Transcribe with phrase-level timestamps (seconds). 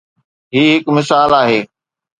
[0.53, 1.61] هي هڪ مثال آهي.